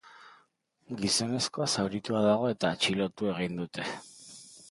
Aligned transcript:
Gizonezkoa 1.01 1.67
zaurituta 1.73 2.23
dago 2.27 2.49
eta 2.53 2.73
atxilotu 2.77 3.31
egin 3.35 3.61
dute. 3.63 3.89